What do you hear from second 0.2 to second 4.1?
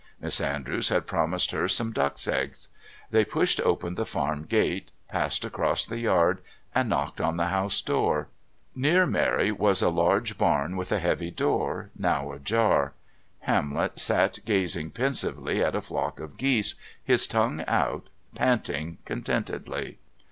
Andrews had promised her some ducks' eggs. They pushed open the